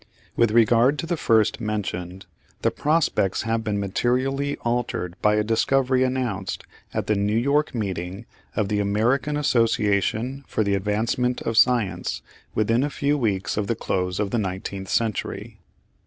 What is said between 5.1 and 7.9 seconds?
by a discovery announced at the New York